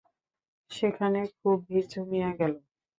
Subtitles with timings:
[0.71, 2.53] সেখানে খুব ভিড় জমিয়া গেল।